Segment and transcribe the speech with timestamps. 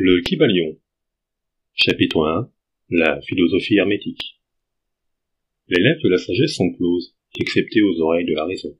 [0.00, 0.78] Le Kybalion.
[1.74, 2.52] Chapitre 1.
[2.90, 4.38] La philosophie hermétique.
[5.66, 8.78] Les lèvres de la sagesse sont closes, excepté aux oreilles de la raison.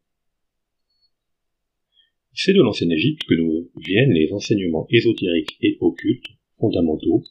[2.35, 6.29] C'est de l'ancienne Égypte que nous viennent les enseignements ésotériques et occultes
[6.61, 7.25] fondamentaux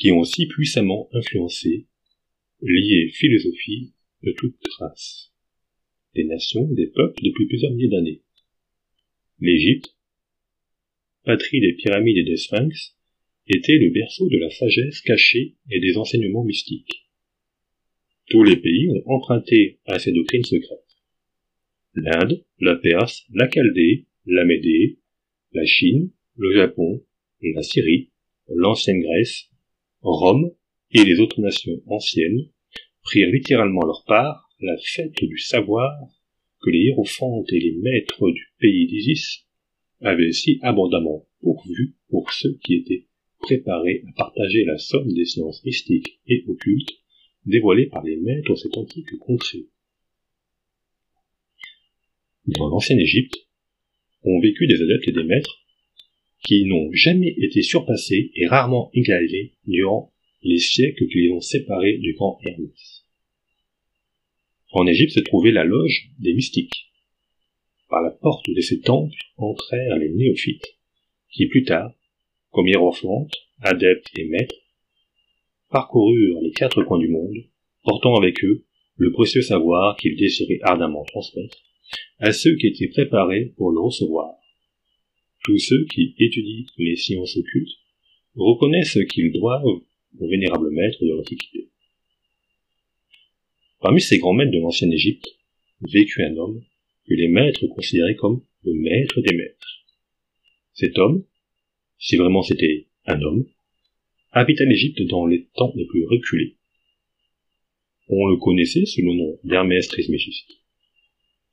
[0.00, 1.86] qui ont si puissamment influencé,
[2.60, 3.94] lié philosophie
[4.24, 5.32] de toute race,
[6.16, 8.22] des nations, des peuples depuis plusieurs milliers d'années.
[9.38, 9.96] L'Égypte,
[11.22, 12.97] patrie des pyramides et des sphinx,
[13.48, 17.06] était le berceau de la sagesse cachée et des enseignements mystiques.
[18.28, 20.78] Tous les pays ont emprunté à ces doctrines secrètes.
[21.94, 24.98] L'Inde, la Perse, la Chaldée, la Médée,
[25.52, 27.02] la Chine, le Japon,
[27.42, 28.10] la Syrie,
[28.48, 29.48] l'ancienne Grèce,
[30.02, 30.50] Rome
[30.92, 32.50] et les autres nations anciennes
[33.02, 35.90] prirent littéralement leur part la fête du savoir
[36.60, 39.46] que les hiérophantes et les maîtres du pays d'Isis
[40.00, 43.07] avaient si abondamment pourvu pour ceux qui étaient
[43.48, 46.92] préparés à partager la somme des sciences mystiques et occultes
[47.46, 49.64] dévoilées par les maîtres de cette antique contrée.
[52.46, 53.48] Dans l'ancienne Égypte,
[54.22, 55.64] ont vécu des adeptes et des maîtres
[56.44, 60.12] qui n'ont jamais été surpassés et rarement égalés durant
[60.42, 63.06] les siècles qui les ont séparés du grand Hermès.
[64.72, 66.90] En Égypte se trouvait la loge des mystiques.
[67.88, 70.76] Par la porte de ces temples entrèrent les néophytes,
[71.30, 71.97] qui plus tard,
[72.58, 74.56] comme hiérophantes, adeptes et maîtres,
[75.70, 77.36] parcoururent les quatre coins du monde,
[77.84, 78.64] portant avec eux
[78.96, 81.56] le précieux savoir qu'ils désiraient ardemment transmettre
[82.18, 84.34] à ceux qui étaient préparés pour le recevoir.
[85.44, 87.78] Tous ceux qui étudient les sciences occultes
[88.34, 89.62] reconnaissent qu'ils doivent
[90.18, 91.68] au vénérable maître de l'Antiquité.
[93.80, 95.28] Parmi ces grands maîtres de l'ancienne Égypte,
[95.82, 96.60] vécut un homme
[97.06, 99.84] que les maîtres considéraient comme le maître des maîtres.
[100.72, 101.24] Cet homme,
[101.98, 103.46] si vraiment c'était un homme,
[104.32, 106.56] habita l'Égypte dans les temps les plus reculés.
[108.08, 110.50] On le connaissait sous le nom d'Hermès Trismégiste.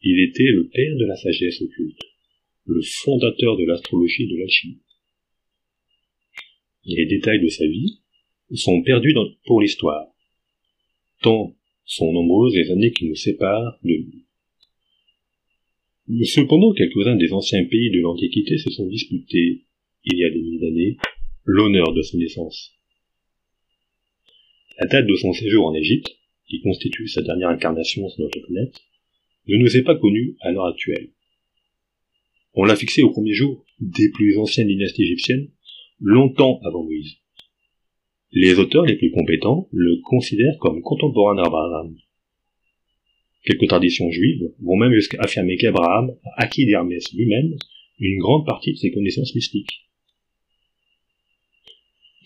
[0.02, 2.02] Il était le père de la sagesse occulte,
[2.66, 4.82] le fondateur de l'astrologie et de l'alchimie.
[6.86, 8.00] Les détails de sa vie
[8.54, 9.14] sont perdus
[9.46, 10.08] pour l'histoire,
[11.22, 11.56] tant
[11.86, 14.26] sont nombreuses les années qui nous séparent de lui.
[16.26, 19.66] Cependant, quelques-uns des anciens pays de l'Antiquité se sont disputés,
[20.06, 20.98] il y a des milliers d'années,
[21.46, 22.74] l'honneur de sa naissance.
[24.80, 26.16] La date de son séjour en Égypte,
[26.48, 28.82] qui constitue sa dernière incarnation sur notre planète,
[29.48, 31.10] ne nous est pas connu à l'heure actuelle.
[32.54, 35.50] On l'a fixé au premier jour des plus anciennes dynasties égyptiennes,
[36.00, 37.18] longtemps avant Moïse.
[38.32, 41.96] Les auteurs les plus compétents le considèrent comme contemporain d'Abraham.
[43.44, 47.56] Quelques traditions juives vont même jusqu'à affirmer qu'Abraham a acquis d'Hermès lui-même
[48.00, 49.85] une grande partie de ses connaissances mystiques.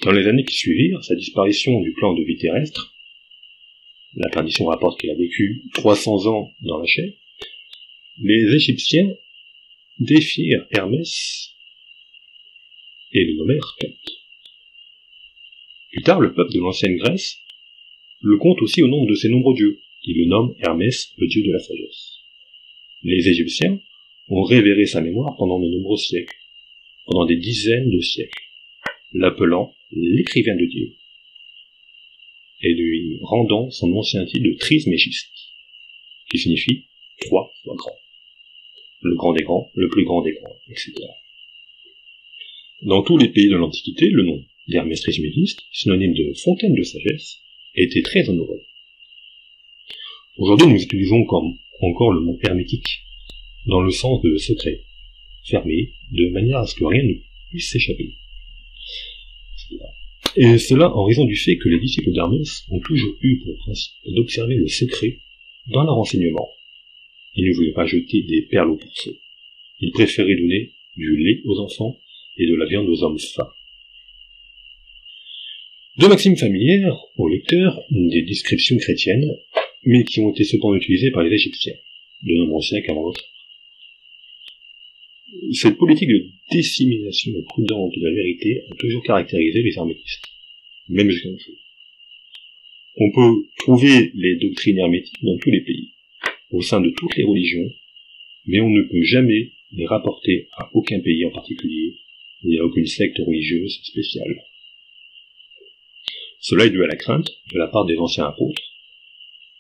[0.04, 2.96] Dans les années qui suivirent sa disparition du plan de vie terrestre,
[4.16, 7.12] la tradition rapporte qu'il a vécu 300 ans dans la chair,
[8.22, 9.14] les Égyptiens
[10.00, 11.54] défièrent Hermès
[13.12, 13.98] et le nommèrent Kent.
[15.92, 17.42] Plus tard, le peuple de l'ancienne Grèce
[18.22, 19.82] le compte aussi au nombre de ses nombreux dieux.
[20.04, 22.20] Il le nomme Hermès, le dieu de la sagesse.
[23.04, 23.80] Les Égyptiens
[24.30, 26.36] ont révéré sa mémoire pendant de nombreux siècles,
[27.06, 28.44] pendant des dizaines de siècles,
[29.14, 30.96] l'appelant l'écrivain de Dieu
[32.62, 35.32] et lui rendant son ancien titre de trismégiste,
[36.30, 36.86] qui signifie
[37.22, 37.96] trois fois grand.
[39.02, 40.94] Le grand des grands, le plus grand des grands, etc.
[42.82, 47.42] Dans tous les pays de l'Antiquité, le nom d'Hermès Trismégiste, synonyme de fontaine de sagesse,
[47.76, 48.60] était très honoré.
[50.38, 53.04] Aujourd'hui, nous utilisons comme encore le mot hermétique,
[53.68, 54.84] dans le sens de secret,
[55.44, 57.14] fermé, de manière à ce que rien ne
[57.50, 58.16] puisse s'échapper.
[60.36, 63.94] Et cela en raison du fait que les disciples d'Hermès ont toujours eu pour principe
[64.06, 65.20] d'observer le secret
[65.68, 66.50] dans leur enseignement.
[67.36, 69.16] Ils ne voulaient pas jeter des perles aux pourceaux.
[69.80, 71.98] Ils préféraient donner du lait aux enfants
[72.38, 73.50] et de la viande aux hommes fins.
[75.98, 79.36] Deux maximes familières aux lecteurs des descriptions chrétiennes,
[79.84, 81.76] mais qui ont été cependant utilisées par les Égyptiens,
[82.24, 83.12] de nombreux siècles avant
[85.54, 90.28] cette politique de dissémination prudente de la vérité a toujours caractérisé les hermétistes,
[90.88, 91.56] même jusqu'à nos jours.
[92.98, 95.94] On peut trouver les doctrines hermétiques dans tous les pays,
[96.52, 97.72] au sein de toutes les religions,
[98.46, 101.96] mais on ne peut jamais les rapporter à aucun pays en particulier,
[102.44, 104.44] ni à aucune secte religieuse spéciale.
[106.40, 108.62] Cela est dû à la crainte, de la part des anciens apôtres,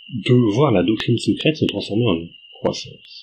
[0.10, 3.19] de voir la doctrine secrète se transformer en croissance.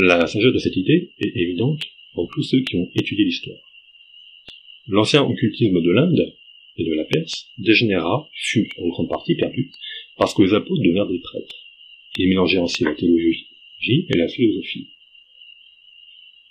[0.00, 1.82] La sagesse de cette idée est évidente
[2.14, 3.58] pour tous ceux qui ont étudié l'histoire.
[4.86, 6.36] L'ancien occultisme de l'Inde
[6.76, 9.72] et de la Perse dégénéra, fut en grande partie perdu,
[10.16, 11.56] parce que les apôtres devinrent des prêtres.
[12.16, 13.48] Ils mélangeaient ainsi la théologie
[13.88, 14.86] et la philosophie.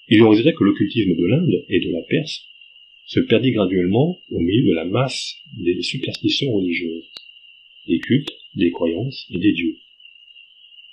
[0.10, 2.50] Il en résulta que l'occultisme de l'Inde et de la Perse
[3.06, 7.10] se perdit graduellement au milieu de la masse des superstitions religieuses,
[7.88, 9.78] des cultes, des croyances et des dieux.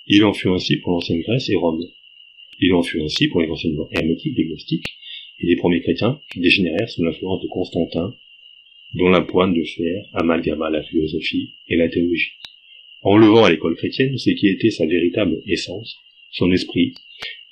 [0.07, 1.83] Il en fut ainsi pour l'ancienne Grèce et Rome.
[2.59, 4.95] Il en fut ainsi pour les enseignements hermétiques des gnostiques
[5.39, 8.15] et des premiers chrétiens qui dégénérèrent sous l'influence de Constantin,
[8.93, 12.31] dont la pointe de fer amalgama la philosophie et la théologie,
[13.01, 15.97] enlevant à l'école chrétienne ce qui était sa véritable essence,
[16.31, 16.93] son esprit,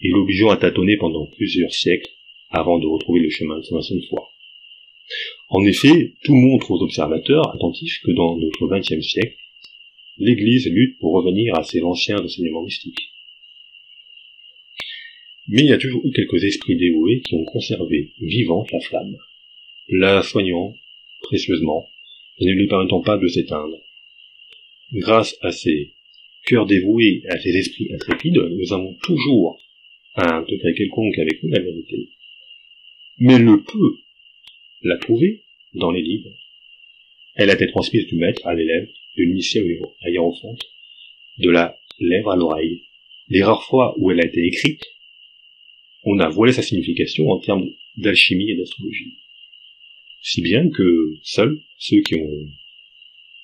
[0.01, 2.11] et l'obligeant à tâtonner pendant plusieurs siècles
[2.49, 4.29] avant de retrouver le chemin de son ancienne foi.
[5.49, 9.37] En effet, tout montre aux observateurs attentifs que dans notre XXe siècle,
[10.17, 13.12] l'Église lutte pour revenir à ses anciens enseignements mystiques.
[15.53, 19.15] Mais il y a toujours eu quelques esprits dévoués qui ont conservé vivante la flamme,
[19.87, 20.73] la soignant
[21.21, 21.87] précieusement,
[22.39, 23.77] et ne lui permettant pas de s'éteindre.
[24.93, 25.93] Grâce à ces
[26.47, 29.61] cœurs dévoués à ces esprits intrépides, nous avons toujours
[30.15, 32.09] un degré quelconque avec nous la vérité.
[33.19, 33.97] Mais le peu
[34.81, 35.43] l'a trouvé
[35.75, 36.33] dans les livres.
[37.35, 39.61] Elle a été transmise du maître à l'élève, de l'initié
[40.01, 40.65] à hiérophante,
[41.37, 42.81] de la lèvre à l'oreille.
[43.29, 44.83] Les rares fois où elle a été écrite,
[46.05, 49.17] on a voilé sa signification en termes d'alchimie et d'astrologie.
[50.21, 52.47] Si bien que seuls ceux qui ont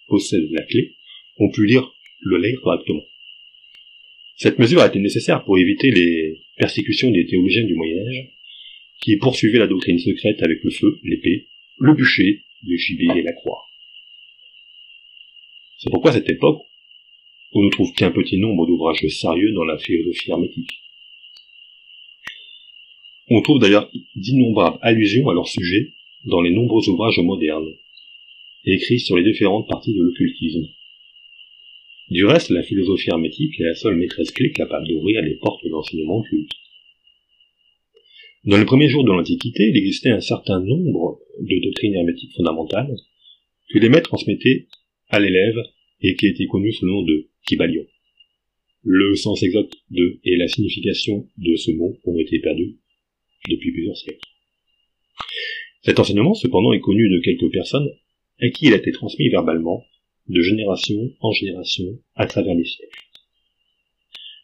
[0.08, 0.96] possèdent la clé
[1.38, 3.04] ont pu lire le lire correctement.
[4.36, 8.30] Cette mesure a été nécessaire pour éviter les persécutions des théologiens du Moyen Âge,
[9.02, 11.48] qui poursuivaient la doctrine secrète avec le feu, l'épée,
[11.78, 13.64] le bûcher, le gibet et la croix.
[15.78, 16.62] C'est pourquoi à cette époque,
[17.54, 20.72] on ne trouve qu'un petit nombre d'ouvrages sérieux dans la philosophie hermétique.
[23.32, 25.94] On trouve d'ailleurs d'innombrables allusions à leur sujet
[26.26, 27.76] dans les nombreux ouvrages modernes,
[28.66, 30.68] écrits sur les différentes parties de l'occultisme.
[32.10, 35.70] Du reste, la philosophie hermétique est la seule maîtresse clé capable d'ouvrir les portes de
[35.70, 36.52] l'enseignement culte.
[38.46, 42.96] Dans les premiers jours de l'Antiquité, il existait un certain nombre de doctrines hermétiques fondamentales
[43.70, 44.68] que les maîtres transmettaient
[45.10, 45.62] à l'élève
[46.02, 47.86] et qui étaient connues sous le nom de Kybalion.
[48.82, 52.78] Le sens exact de et la signification de ce mot ont été perdus
[53.48, 54.28] depuis plusieurs siècles.
[55.82, 57.90] Cet enseignement, cependant, est connu de quelques personnes
[58.42, 59.86] à qui il a été transmis verbalement
[60.28, 63.00] de génération en génération à travers les siècles.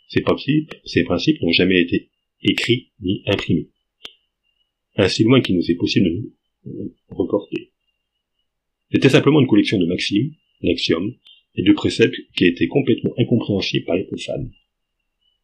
[0.07, 2.09] Ces principes, n'ont jamais été
[2.41, 3.69] écrits ni imprimés,
[4.95, 6.31] ainsi loin qu'il nous est possible de
[6.65, 7.71] nous reporter.
[8.91, 11.15] C'était simplement une collection de maximes, d'axiomes
[11.55, 14.51] et de préceptes qui étaient complètement incompréhensibles par les profanes,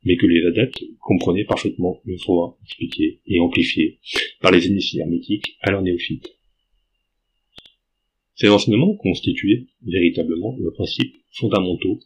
[0.04, 4.00] mais que les adeptes comprenaient parfaitement une fois expliqués et amplifiés
[4.40, 6.38] par les initiés hermétiques à leurs néophytes.
[8.36, 12.00] Ces enseignements constituaient véritablement le principe fondamentaux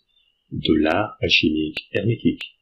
[0.52, 2.56] de l'art alchimique hermétique.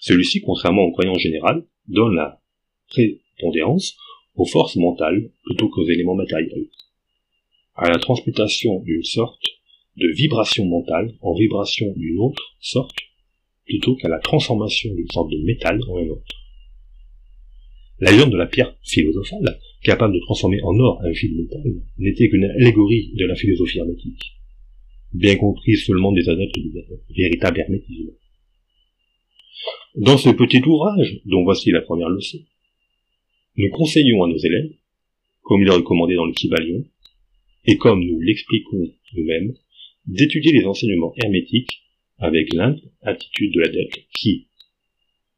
[0.00, 2.40] Celui-ci, contrairement aux croyances générales, donne la
[2.88, 3.96] prépondérance
[4.34, 6.68] aux forces mentales plutôt qu'aux éléments matériels,
[7.74, 9.44] à la transmutation d'une sorte
[9.96, 12.96] de vibration mentale en vibration d'une autre sorte,
[13.66, 16.36] plutôt qu'à la transformation d'une sorte de métal en un autre.
[18.00, 21.62] La de la pierre philosophale, capable de transformer en or un fil métal,
[21.98, 24.34] n'était qu'une allégorie de la philosophie hermétique,
[25.12, 26.72] bien comprise seulement des adeptes du
[27.16, 28.10] véritable hermétisme.
[29.96, 32.38] Dans ce petit ouvrage, dont voici la première leçon,
[33.56, 34.72] nous conseillons à nos élèves,
[35.42, 36.84] comme il est recommandé dans le Kybalion,
[37.66, 39.54] et comme nous l'expliquons nous-mêmes,
[40.06, 41.81] d'étudier les enseignements hermétiques
[42.22, 44.46] avec l'intime attitude de l'adepte qui,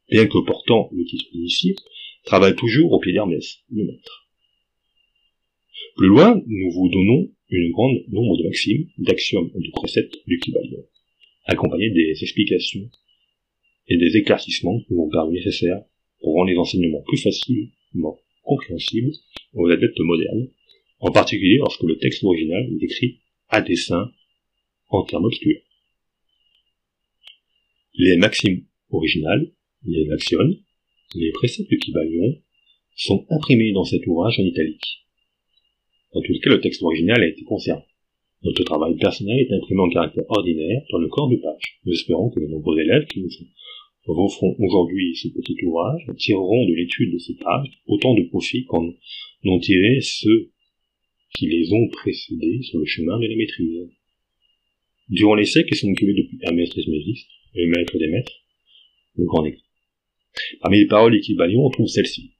[0.09, 1.75] bien que portant le titre d'initié,
[2.23, 4.27] travaille toujours au pied d'Hermès, le maître.
[5.97, 10.39] Plus loin, nous vous donnons une grande nombre de maximes, d'axiomes et de préceptes du
[10.39, 10.83] Kybalion,
[11.45, 12.89] accompagnés des explications
[13.87, 15.81] et des éclaircissements qui vont paraître nécessaires
[16.19, 19.11] pour rendre les enseignements plus facilement compréhensibles
[19.53, 20.49] aux adeptes modernes,
[20.99, 24.11] en particulier lorsque le texte original est écrit à dessein
[24.89, 25.64] en termes obscurs.
[27.97, 29.53] Les maximes originales,
[29.85, 30.53] les axiomes,
[31.15, 32.41] les préceptes de Kybalion
[32.97, 35.05] sont imprimés dans cet ouvrage en italique.
[36.11, 37.83] En tout cas, le texte original a été conservé.
[38.43, 41.79] Notre travail personnel est imprimé en caractère ordinaire dans le corps de page.
[41.85, 43.29] Nous espérons que les nombreux élèves qui nous
[44.07, 48.93] offront aujourd'hui ce petit ouvrage tireront de l'étude de ces pages autant de profit qu'en
[49.45, 50.51] ont tiré ceux
[51.33, 53.89] qui les ont précédés sur le chemin de la maîtrise.
[55.07, 58.43] Durant les siècles qui sont écoulés depuis Hermès Trismégiste, le maître des maîtres,
[59.15, 59.63] le grand écrit.
[60.61, 62.31] Parmi les paroles équivalientes, on trouve celle-ci.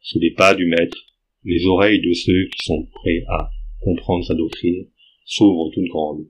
[0.00, 0.98] sous les pas du maître,
[1.44, 3.50] les oreilles de ceux qui sont prêts à
[3.80, 4.88] comprendre sa doctrine
[5.24, 6.26] s'ouvrent toutes grandes.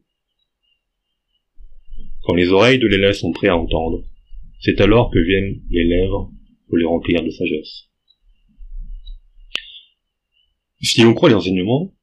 [2.23, 4.04] Quand les oreilles de l'élève sont prêts à entendre,
[4.61, 6.32] c'est alors que viennent les lèvres
[6.68, 7.88] pour les remplir de sagesse.
[10.82, 11.94] Si on croit les enseignements,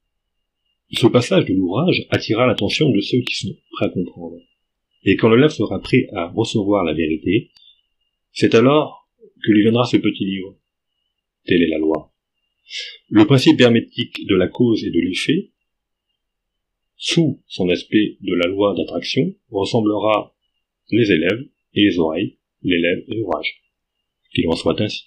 [0.91, 4.38] ce passage de l'ouvrage attira l'attention de ceux qui sont prêts à comprendre.
[5.05, 7.51] Et quand l'élève sera prêt à recevoir la vérité,
[8.31, 9.10] c'est alors
[9.43, 10.57] que lui viendra ce petit livre.
[11.45, 12.13] Telle est la loi.
[13.10, 15.51] Le principe hermétique de la cause et de l'effet,
[16.95, 20.33] sous son aspect de la loi d'attraction, ressemblera
[20.89, 23.62] les élèves et les oreilles, l'élève et l'ouvrage.
[24.33, 25.03] Qu'il en soit ainsi.